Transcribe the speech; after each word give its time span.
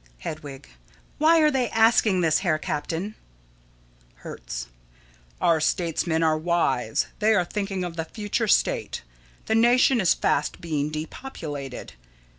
Hedwig: 0.17 0.67
Why 1.19 1.37
are 1.41 1.51
they 1.51 1.69
asking 1.69 2.21
this, 2.21 2.39
Herr 2.39 2.57
Captain? 2.57 3.13
Hertz: 4.15 4.65
Our 5.39 5.61
statesmen 5.61 6.23
are 6.23 6.39
wise. 6.39 7.05
They 7.19 7.35
are 7.35 7.45
thinking 7.45 7.83
of 7.83 7.97
the 7.97 8.05
future 8.05 8.47
state. 8.47 9.03
The 9.45 9.53
nation 9.53 10.01
is 10.01 10.15
fast 10.15 10.59
being 10.59 10.89
depopulated. 10.89 11.93